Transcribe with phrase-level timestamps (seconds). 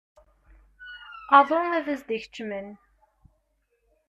[1.37, 2.67] Aḍu ad s-d-ikeččem.